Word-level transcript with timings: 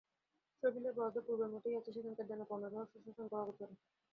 শর্মিলার 0.63 0.95
বরাদ্দ 0.97 1.17
পূর্বের 1.25 1.53
মতোই 1.53 1.77
আছে, 1.79 1.89
সেখানকার 1.95 2.29
দেনাপাওনার 2.29 2.73
রহস্য 2.73 2.95
শশাঙ্কর 3.05 3.41
অগোচরে। 3.43 3.73